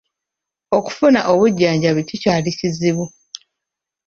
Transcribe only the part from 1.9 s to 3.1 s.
kikyali kizibu.